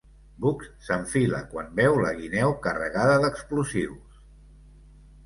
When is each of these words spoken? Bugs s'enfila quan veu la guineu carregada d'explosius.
Bugs 0.43 0.69
s'enfila 0.85 1.41
quan 1.51 1.69
veu 1.79 1.97
la 2.05 2.13
guineu 2.21 2.55
carregada 2.69 3.19
d'explosius. 3.25 4.17